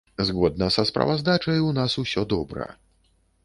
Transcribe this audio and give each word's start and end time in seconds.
Згодна 0.27 0.69
са 0.75 0.85
справаздачай, 0.91 1.61
у 1.67 1.71
нас 1.81 1.99
усё 2.05 2.27
добра. 2.35 2.69